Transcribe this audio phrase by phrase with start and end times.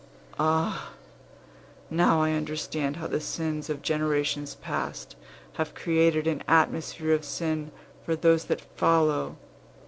[0.39, 0.93] Ah!
[1.91, 5.15] now I understand how the sins of generations past
[5.57, 7.69] have created an atmosphere of sin
[8.03, 9.35] for those that follow.